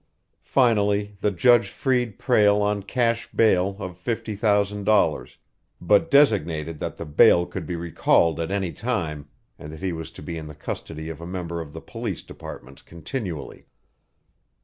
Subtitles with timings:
[0.41, 5.37] Finally the judge freed Prale on cash bail of fifty thousand dollars,
[5.79, 9.29] but designated that the bail could be recalled at any time,
[9.59, 12.23] and that he was to be in the custody of a member of the police
[12.23, 13.67] department continually.